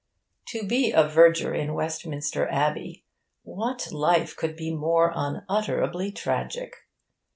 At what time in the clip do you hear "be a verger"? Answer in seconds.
0.65-1.53